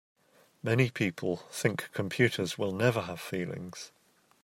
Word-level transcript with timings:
Many 0.63 0.89
people 0.89 1.37
think 1.51 1.91
computers 1.93 2.57
will 2.57 2.71
never 2.71 3.01
have 3.01 3.21
feelings. 3.21 3.91